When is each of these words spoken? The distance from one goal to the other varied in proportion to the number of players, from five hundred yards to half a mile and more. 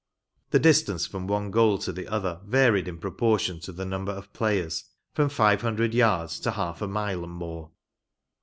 The 0.49 0.57
distance 0.57 1.05
from 1.05 1.27
one 1.27 1.51
goal 1.51 1.77
to 1.77 1.91
the 1.91 2.07
other 2.07 2.41
varied 2.43 2.87
in 2.87 2.97
proportion 2.97 3.59
to 3.59 3.71
the 3.71 3.85
number 3.85 4.11
of 4.11 4.33
players, 4.33 4.85
from 5.13 5.29
five 5.29 5.61
hundred 5.61 5.93
yards 5.93 6.39
to 6.39 6.49
half 6.49 6.81
a 6.81 6.87
mile 6.87 7.23
and 7.23 7.33
more. 7.33 7.69